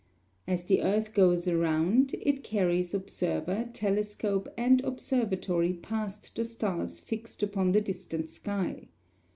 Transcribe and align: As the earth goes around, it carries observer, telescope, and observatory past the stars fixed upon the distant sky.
As 0.47 0.63
the 0.63 0.81
earth 0.81 1.13
goes 1.13 1.47
around, 1.47 2.15
it 2.23 2.43
carries 2.43 2.95
observer, 2.95 3.69
telescope, 3.71 4.47
and 4.57 4.83
observatory 4.83 5.73
past 5.73 6.35
the 6.35 6.43
stars 6.43 6.99
fixed 6.99 7.43
upon 7.43 7.71
the 7.71 7.81
distant 7.81 8.31
sky. 8.31 8.87